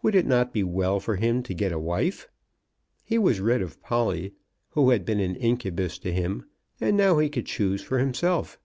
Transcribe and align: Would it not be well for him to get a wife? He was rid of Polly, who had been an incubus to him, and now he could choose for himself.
Would 0.00 0.14
it 0.14 0.24
not 0.24 0.54
be 0.54 0.62
well 0.64 1.00
for 1.00 1.16
him 1.16 1.42
to 1.42 1.52
get 1.52 1.70
a 1.70 1.78
wife? 1.78 2.30
He 3.04 3.18
was 3.18 3.40
rid 3.40 3.60
of 3.60 3.78
Polly, 3.82 4.32
who 4.70 4.88
had 4.88 5.04
been 5.04 5.20
an 5.20 5.36
incubus 5.36 5.98
to 5.98 6.10
him, 6.14 6.46
and 6.80 6.96
now 6.96 7.18
he 7.18 7.28
could 7.28 7.44
choose 7.44 7.82
for 7.82 7.98
himself. 7.98 8.58